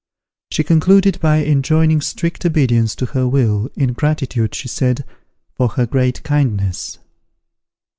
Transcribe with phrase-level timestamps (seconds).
[0.49, 5.05] She concluded by enjoining strict obedience to her will, in gratitude, she said,
[5.53, 6.97] for her great kindness.